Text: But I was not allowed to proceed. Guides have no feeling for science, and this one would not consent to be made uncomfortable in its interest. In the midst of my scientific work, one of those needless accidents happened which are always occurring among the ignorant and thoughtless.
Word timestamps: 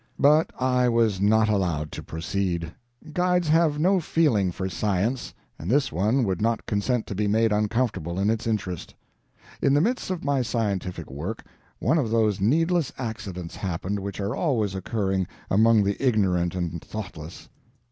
But 0.17 0.51
I 0.59 0.89
was 0.89 1.21
not 1.21 1.47
allowed 1.47 1.91
to 1.91 2.01
proceed. 2.01 2.73
Guides 3.13 3.47
have 3.49 3.77
no 3.77 3.99
feeling 3.99 4.51
for 4.51 4.67
science, 4.67 5.31
and 5.59 5.69
this 5.69 5.91
one 5.91 6.23
would 6.23 6.41
not 6.41 6.65
consent 6.65 7.05
to 7.05 7.13
be 7.13 7.27
made 7.27 7.51
uncomfortable 7.51 8.17
in 8.17 8.31
its 8.31 8.47
interest. 8.47 8.95
In 9.61 9.75
the 9.75 9.79
midst 9.79 10.09
of 10.09 10.23
my 10.23 10.41
scientific 10.41 11.11
work, 11.11 11.43
one 11.77 11.99
of 11.99 12.09
those 12.09 12.41
needless 12.41 12.91
accidents 12.97 13.55
happened 13.57 13.99
which 13.99 14.19
are 14.19 14.35
always 14.35 14.73
occurring 14.73 15.27
among 15.51 15.83
the 15.83 16.03
ignorant 16.03 16.55
and 16.55 16.81
thoughtless. 16.83 17.49